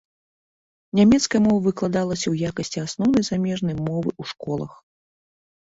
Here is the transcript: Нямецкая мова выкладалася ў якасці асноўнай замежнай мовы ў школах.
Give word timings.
Нямецкая 0.99 1.41
мова 1.47 1.59
выкладалася 1.67 2.23
ў 2.29 2.35
якасці 2.53 2.79
асноўнай 2.87 3.23
замежнай 3.29 3.75
мовы 3.87 4.09
ў 4.21 4.35
школах. 4.35 4.71